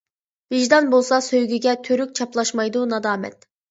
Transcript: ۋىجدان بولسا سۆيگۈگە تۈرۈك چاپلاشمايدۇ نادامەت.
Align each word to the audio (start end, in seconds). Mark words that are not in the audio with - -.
ۋىجدان 0.55 0.89
بولسا 0.95 1.21
سۆيگۈگە 1.27 1.79
تۈرۈك 1.87 2.19
چاپلاشمايدۇ 2.23 2.87
نادامەت. 2.95 3.53